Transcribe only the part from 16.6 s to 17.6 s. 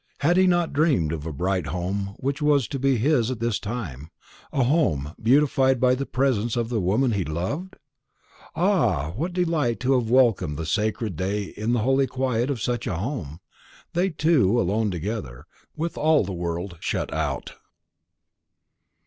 shut out!